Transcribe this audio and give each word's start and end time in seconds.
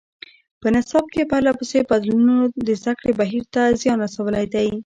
په 0.61 0.67
نصاب 0.75 1.05
کې 1.13 1.29
پرله 1.31 1.51
پسې 1.59 1.79
بدلونونو 1.91 2.43
د 2.67 2.69
زده 2.81 2.93
کړې 2.99 3.11
بهیر 3.19 3.43
ته 3.53 3.61
زیان 3.81 3.97
رسولی 4.05 4.45
دی. 4.53 4.67